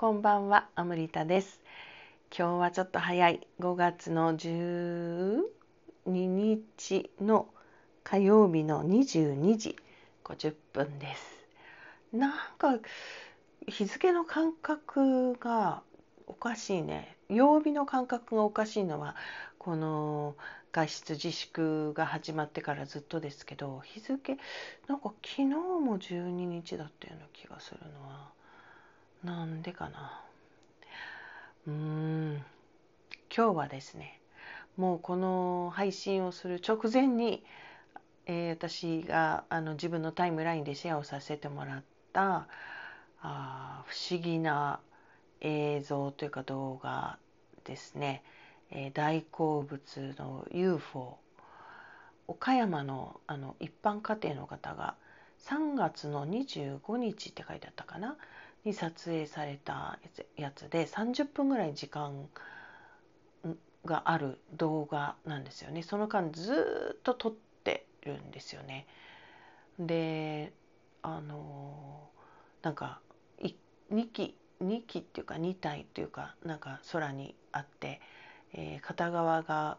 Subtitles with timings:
[0.00, 1.60] こんばんは、アムリタです。
[2.30, 5.42] 今日はちょっと早い5月の12
[6.06, 7.48] 日の
[8.04, 9.74] 火曜日の22時
[10.22, 11.44] 50分です。
[12.12, 12.78] なんか
[13.66, 15.82] 日付の感覚が
[16.28, 17.16] おかしいね。
[17.28, 19.16] 曜日の感覚がおかしいのは
[19.58, 20.36] この
[20.70, 24.38] 外出自粛が始まってからずっとですけど日付
[24.86, 28.37] なんか昨日も12日だったような気がするのは
[29.24, 30.20] なんでかな。
[31.66, 32.44] うーん。
[33.34, 34.20] 今日はですね
[34.76, 37.44] もうこの配信をする直前に、
[38.26, 42.48] えー、私があの自分のタイムラインでシェアをさせてもらった
[43.20, 44.80] あ不思議な
[45.40, 47.18] 映像というか動画
[47.64, 48.22] ですね、
[48.70, 51.18] えー、大好物の UFO
[52.28, 54.94] 岡山のあの一般家庭の方が
[55.46, 58.16] 3月の25日って書いてあったかな。
[58.68, 59.98] に撮影された
[60.36, 62.28] やつで30分ぐらい時間
[63.84, 65.82] がある動画なんですよね。
[65.82, 67.34] その間ずっと撮っ
[67.64, 68.86] てるんですよね。
[69.78, 70.52] で
[71.02, 72.10] あの
[72.62, 73.00] なんか
[73.40, 78.00] 2機2機っていうか2体っていうかなんか空にあって、
[78.52, 79.78] えー、片側が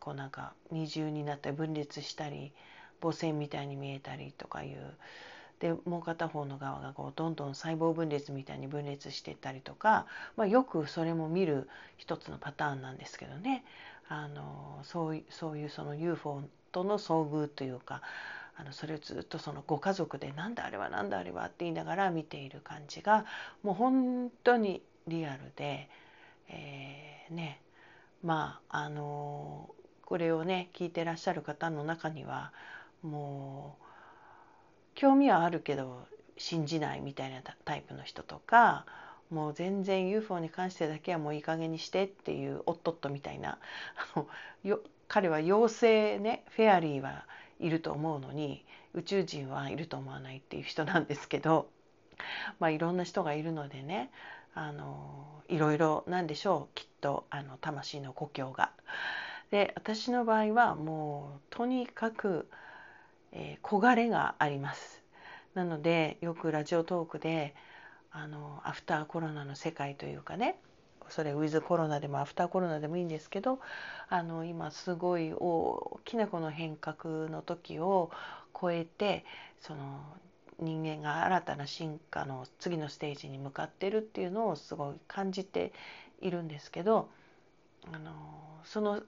[0.00, 2.52] こうなんか二重になったり分裂したり
[3.02, 4.96] 母線みたいに見えたりとかいう
[5.60, 13.64] でもう片方の側がこうどんどん細胞分裂みたいに分裂していったりとか、まあ、よくそれも見る一つのパターンなんですけどね。
[14.08, 18.02] あのそうそういうその UFO との遭遇というか
[18.56, 23.26] あのそれをずっとそのご家族で「なんだあれはなんだあれは」って言いながら見ている感じが
[23.62, 25.88] もう本当にリアルで、
[26.48, 27.60] えー、ね。
[28.22, 29.70] まああの
[30.04, 32.52] これをね聞いてらっしゃる方の中には
[33.02, 33.85] もう
[34.96, 38.84] 興味はあるけど信じないみたいなタイプの人とか
[39.30, 43.58] もう全然 UFO に関してだけはもういい加減にしてっていうおっとっとみたいな
[44.14, 44.28] あの
[45.08, 47.26] 彼は妖精ねフェアリーは
[47.60, 51.68] いると思うのに宇宙人はいると思わないっていう人なんですけど、
[52.58, 54.10] まあ、いろんな人がいるのでね
[54.54, 58.72] あのいろいろなんでしょうきっとあの魂の故郷が。
[59.50, 62.48] で私の場合はもうとにかく、
[63.38, 65.02] えー、焦がれがあります。
[65.54, 67.54] なのでよくラジオトークで
[68.10, 70.58] あのアフターコロナの世界というかね
[71.08, 73.60] それウィズコロナでもアフターコロナでもいいんですけど
[74.08, 78.10] あの今すごい大きなこの変革の時を
[78.58, 79.24] 超えて
[79.60, 80.00] その
[80.58, 85.72] 人間が新たな進化の次のステージに向かってるっていうのをすごい感じて
[86.20, 87.10] いるんですけど
[87.92, 88.12] あの
[88.64, 89.02] その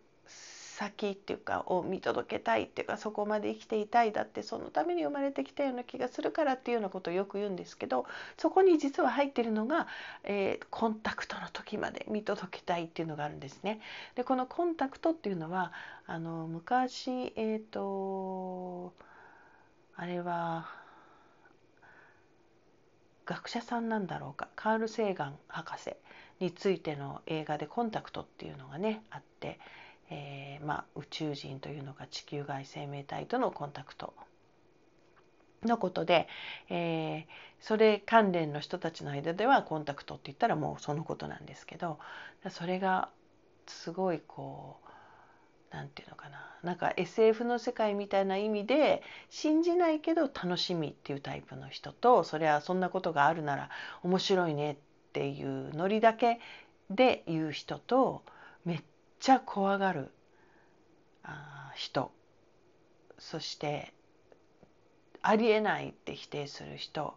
[0.78, 8.06] 先っていうかを見届けたいっていうかそこまで生きていたいだってそのために生まれてきたような気がするからっていうようなことをよく言うんですけど
[8.36, 9.88] そこに実は入ってるのが、
[10.22, 13.80] えー、コンタクトの時まで見届けたいっていうのがあるんですね。
[14.14, 15.72] でこのコンタクトっていうのは
[16.06, 18.92] あの昔えっ、ー、と
[19.96, 20.70] あれは
[23.26, 25.96] 学者さんなんだろうかカール・セーガン博士
[26.38, 29.58] についての映画で「コンタクト」っていうのがねあって
[30.10, 34.14] えー、まあ、宇宙人というのが地球外生命体とのコンタクト
[35.64, 36.28] のことで、
[36.68, 37.24] えー、
[37.60, 41.98] それ関連の人たちの間ではコンタクトって言ったらもうそのことなんですけど
[42.50, 43.10] それが
[43.66, 44.88] すごいこう
[45.70, 53.70] 何て言うのかななんか SF の世界みたいな意味で信じないけど楽しみっていうタイプの人とそれはそんなことがあるなら
[54.02, 54.76] 面白いねっ
[55.12, 56.40] ていうノリだけ
[56.90, 58.22] で言う人と
[58.64, 58.82] めっ
[59.20, 60.10] ちゃ怖がる
[61.74, 62.10] 人。
[63.18, 63.92] そして
[65.22, 67.14] ありえないって否定する人。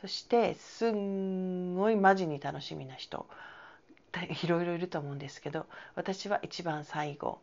[0.00, 3.26] そしてすんごいマジに楽しみな人。
[4.42, 7.40] いろいろいると思うんですけど私は一番最後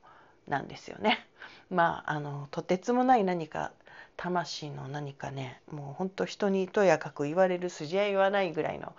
[0.48, 1.28] なんですよね。
[1.70, 3.72] まああのとてつもない何か
[4.18, 8.96] 魂の何かねもうほんと人にとやかく言われる筋合いはないぐらいの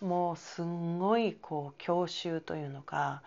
[0.00, 3.22] もうすんごいこう郷愁というのか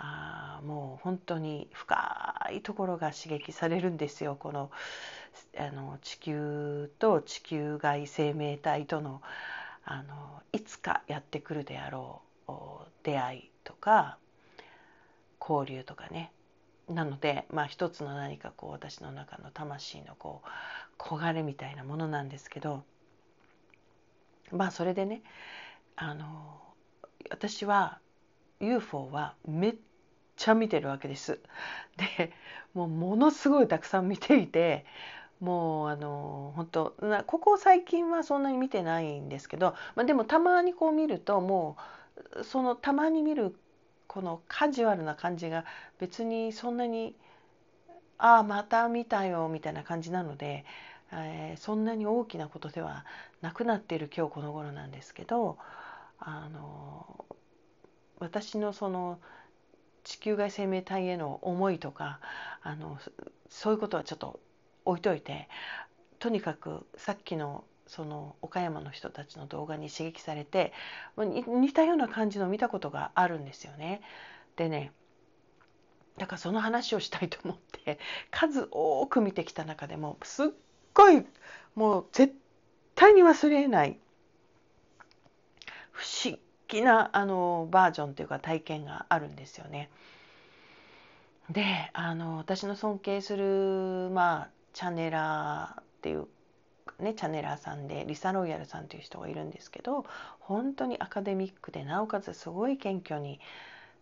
[0.00, 4.36] あもう本当に深いところが刺激されるんですよ。
[4.36, 4.70] この
[5.58, 9.20] あの地球と地球外生命体との
[9.84, 12.52] あのいつかやってくるであろう
[13.02, 14.18] 出会いとか
[15.40, 16.32] 交流とかね。
[16.88, 22.82] なのでまあ一つの何かこう私の中の魂のこう焦がれみたいなものなんですけど
[24.52, 25.22] まあそれでね
[25.96, 26.60] あの
[27.30, 27.98] 私は
[28.60, 29.76] UFO はめっ
[30.38, 31.40] ちゃ見てるわけです。
[31.96, 32.32] で
[32.74, 34.86] もうものすごいたくさん見ていて
[35.40, 36.94] もうあの本当
[37.26, 41.76] ここ最近はそんなに見てないんですけど、まあ、でもたまにこう見るとも
[42.36, 43.54] うそのたまに見る
[44.06, 45.64] このカジュアルな感じが
[45.98, 47.14] 別にそんなに
[48.16, 50.64] ああまた見たよみたいな感じなので、
[51.12, 53.04] えー、そんなに大きなことでは
[53.42, 55.58] なくなっている今日この頃なんですけど
[56.18, 57.24] あの
[58.18, 59.20] 私のその
[60.08, 62.18] 地球外生命体への思いとか
[62.62, 62.98] あの
[63.50, 64.40] そういうことはちょっと
[64.86, 65.48] 置いといて
[66.18, 70.72] とにかくさっきのその岡山の人たちの動画に刺激されて
[71.18, 74.00] 似たような感じの見たことがあるんですよね。
[74.56, 74.92] でね
[76.16, 77.98] だからその話をしたいと思って
[78.32, 80.48] 数多く見てきた中でもすっ
[80.94, 81.26] ごい
[81.74, 82.34] もう絶
[82.94, 83.98] 対に忘れない
[85.92, 89.90] 不思議議なあのバージョンというか体験があるんですよね。
[91.50, 96.28] であの私の尊敬する、まあ、チャネラーっていう
[97.00, 100.04] ね、チャネラーさんでリサ・ロイヤルさんという人がいるんですけど
[100.40, 103.38] 本当にアカデミックでなおかつすごい謙虚に、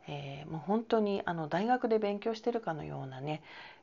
[0.09, 3.43] えー、もう本当にあの大学で勉強してるかのようなね、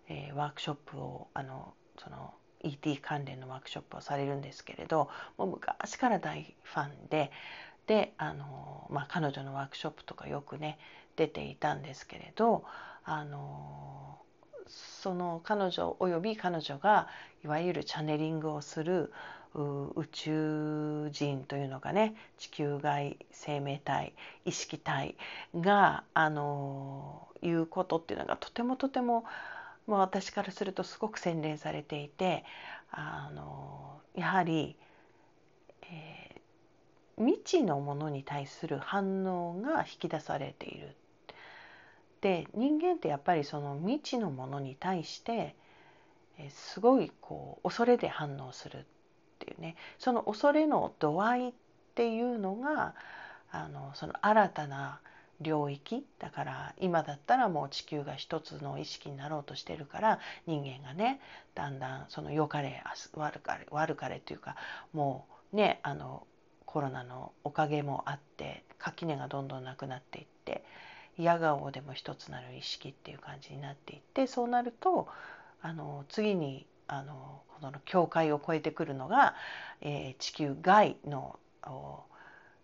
[0.10, 2.34] えー、ワークショップをあのその
[2.64, 7.32] ET 関連のワークショップをされるんですけれどもう昔から大ファンで
[7.88, 10.78] であの、まあ、彼女のワークショップとかよくね
[11.16, 12.64] 出ていたんですけれど
[13.04, 14.18] あの
[14.68, 17.08] その彼女および彼女が
[17.44, 19.12] いわゆるチャネリングをする
[19.54, 24.14] 宇宙人というのがね地球外生命体
[24.46, 25.16] 意識体
[25.56, 29.26] があのいうことっていうのがとてもとても、
[29.86, 32.44] まあ、私からするとすごく洗練されていて
[32.92, 34.76] あのやはり、
[35.84, 36.23] えー、
[37.24, 40.96] 未知のものに対する反応が引き出されている。
[42.22, 45.56] で人間ってやっぱりその未知のものに対して
[46.50, 48.84] すごいこう恐れで反応するっ
[49.40, 49.76] ていうね。
[50.00, 51.54] その恐れの度合いっ
[51.96, 52.96] ていうのが
[53.52, 55.00] あのその新たな
[55.42, 56.06] 領域。
[56.20, 61.20] だから今だったらもう地球が一つの意識になろうとしてるから人間がね
[61.56, 62.84] だんだんその良かれ
[63.16, 64.56] 悪かれ悪かれというか
[64.94, 66.26] もうねあの
[66.74, 70.64] コロナのおかげもあって垣根がどんどんなくなっていって
[71.20, 75.08] 嫌顔でも一つなる意識っていう感じになっていってそうなると
[75.62, 79.36] あの次にあのこの境界を越えてくるのが、
[79.82, 81.38] えー、地球外の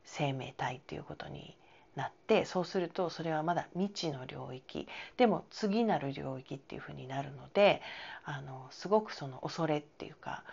[0.05, 1.55] 生命体っていうことに
[1.95, 7.83] なってそうするとそれはまだ未知の領域でも次なる領域っていうふうになるので
[8.25, 10.43] あのすごくその恐れっていうか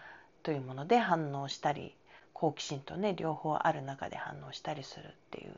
[0.43, 1.95] というもので反応したり
[2.39, 5.53] 好奇心とね両方ある中で反応したりするっていう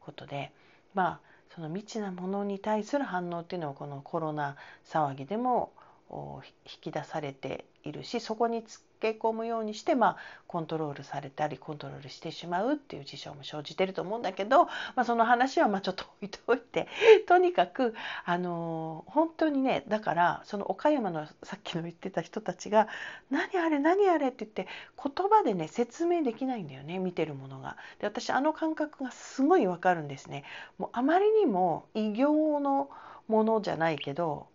[0.00, 0.52] ことで
[0.92, 1.20] まあ
[1.54, 5.72] その未知なものに対する反応っていうのはこのコロナ騒ぎでも
[6.10, 6.42] 引
[6.82, 16.88] き出されているしそこにつけ込むようにして、まあ、コントロールされたりコントロールしてしまうっていう事象も生じてると思うんだけど、まあ、その話はまあちょっと置いといて
[17.26, 17.94] とにかく
[18.24, 22.88] あの本当にねだからその岡山のさっきの言ってた人たちが
[23.30, 24.66] 「何あれ何あれ」って言って
[25.02, 27.76] 言葉でね説明できないんだよね見てるものが。
[28.00, 30.44] で私あの感覚がすごいわかるんですね。
[30.78, 32.24] もうあまりにも異形
[32.60, 32.90] の
[33.28, 34.48] ものじゃないけど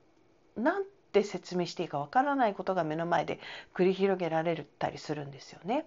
[0.58, 0.84] なん
[1.14, 3.40] って説明していいかわからないことが目の前で
[3.76, 5.86] 繰り広げられたりするんですよね。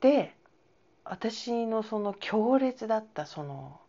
[0.00, 0.36] で
[1.04, 3.80] 私のその強烈だったその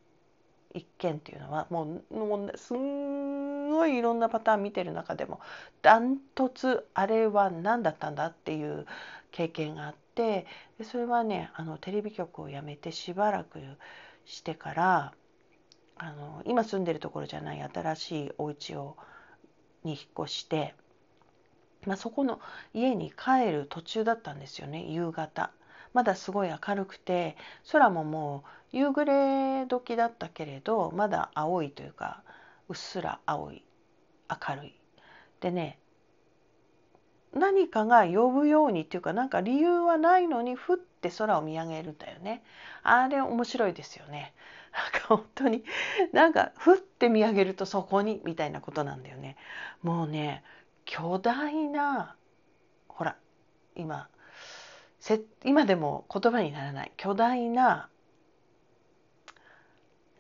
[0.73, 5.39] 一件っていうのはもうもうすんごいいろんなパターン見てる中でも
[5.83, 8.87] ダントツあれは何だったんだっていう
[9.31, 10.47] 経験があって
[10.79, 13.59] でそれはねあのテレビ局を辞めてしばらく
[14.25, 15.13] してから
[15.97, 18.95] あの今住んでるところじゃない新しいお家を
[19.83, 20.73] に引っ越して、
[21.85, 22.39] まあ、そこの
[22.73, 25.51] 家に帰る途中だったんですよね夕方。
[25.93, 27.35] まだすごい明るくて
[27.71, 28.43] 空もも
[28.73, 32.21] う夕暮れ時だったけれどまだ青いというか
[32.67, 33.63] うっすら青い
[34.29, 34.73] 明るい。
[35.41, 35.79] でね
[37.33, 42.43] 何かが呼ぶようにっていうかなんか理由はないのにふって空を見上げるんだよね。
[42.83, 44.33] あれ面白いですよね。
[44.73, 45.63] なんか本当に
[46.13, 49.35] なんかふって見上げるとそこにみたいなことなんだよね。
[49.81, 50.43] もうね
[50.85, 52.15] 巨大な
[52.87, 53.17] ほら
[53.75, 54.09] 今
[54.99, 56.91] せ今でも言葉にならない。
[56.97, 57.89] 巨大な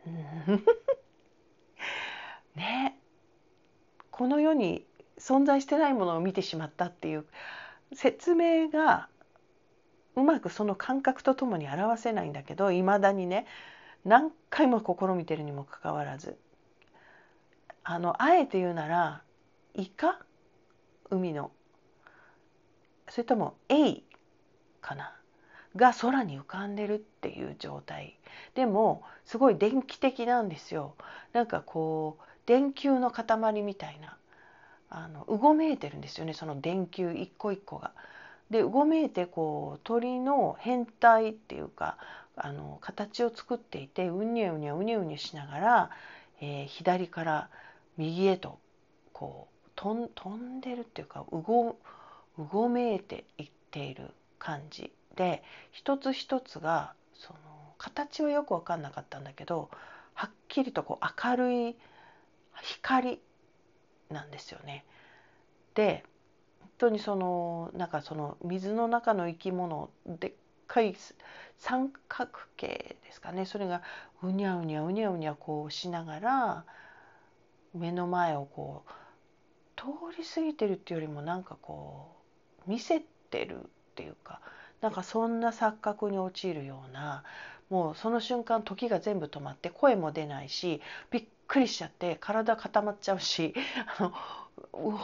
[2.55, 2.97] ね
[4.11, 4.85] この世に
[5.17, 7.25] 存在してないものを見てしまったっていう
[7.93, 9.09] 説明が
[10.15, 13.45] うまくその感覚とともに表せないんだけどいまだにね
[14.05, 16.37] 何回も試みてるにもかかわらず
[17.83, 19.21] あのあえて言うなら
[19.75, 20.19] イカ？
[21.09, 21.51] 海の。
[23.09, 24.03] それともエイ？
[24.81, 25.15] かな？
[25.75, 28.19] が空に浮かんでるっていう状態。
[28.55, 30.95] でもすごい電気的なんですよ。
[31.33, 34.17] なんかこう電球の塊みたいな。
[34.91, 37.91] あのうごめいてるんですよねその電球一個一個が。
[38.49, 41.97] でうごめいてこう鳥の変態っていうか
[42.45, 45.89] あの形を作っていてうにゃうにゃうにゃうにゃしながら、
[46.41, 47.49] えー、左から
[47.97, 48.59] 右へと
[49.13, 51.75] こう飛んでるっていうかうごう
[52.37, 57.39] ごめいていっている感じで一つ一つがその
[57.77, 59.69] 形はよく分かんなかったんだけど
[60.13, 61.75] はっきりとこう明るい
[62.61, 63.19] 光
[64.09, 64.83] なんですよね。
[65.75, 66.03] で
[66.59, 70.33] 本当にそのなんかその水の中の生き物で
[70.69, 70.95] かい
[71.57, 73.45] 三角形ですかね。
[73.45, 73.81] それが
[74.21, 76.65] うにゃうにゃうにゃうにゃこうしながら
[77.73, 78.91] 目の前をこう
[79.75, 79.85] 通
[80.17, 82.15] り過ぎてるっていうよりもなんかこ
[82.65, 83.61] う見せてるっ
[83.95, 84.41] ていうか
[84.81, 87.23] なんかそんな錯覚に陥るような
[87.69, 93.53] もうその瞬間時が全部止まって声も出ないしびっくりしちゃって体固まっちゃうし
[93.99, 94.13] あの
[94.73, 94.95] うわ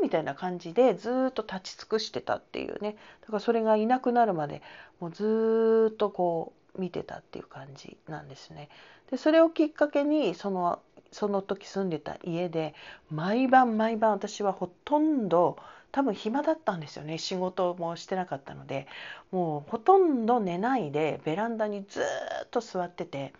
[0.00, 2.96] ーみたいな感じでずっと立ち尽くしてたっていうね。
[3.22, 4.62] だからそれがいなくなるまで
[5.00, 8.68] もうずっとこう見てたっていう感じなんですね。
[9.10, 10.80] でそれをきっかけにその
[11.12, 12.74] その時住んでた家で
[13.10, 15.58] 毎晩毎晩私はほとんど
[15.92, 17.18] 多分暇だったんですよね。
[17.18, 18.86] 仕事もしてなかったので。
[19.32, 23.32] もうほとんど寝ないでベランダにずっと座ってて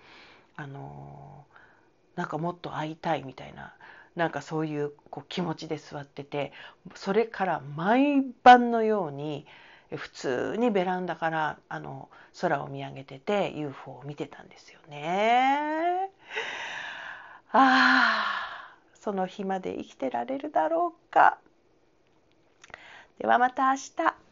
[0.56, 1.44] あの
[2.14, 3.74] なんかもっと会いたいみたいな。
[4.16, 6.52] なんかそういうこう気持ちで座ってて
[6.94, 9.46] それから毎晩のように
[9.96, 12.08] 普通にベランダからあの
[12.40, 16.10] 空を見上げてて UFO を見てたんですよね。
[17.52, 21.38] ああその日まで生きてられるだろうか。
[23.18, 24.29] ではまた明日。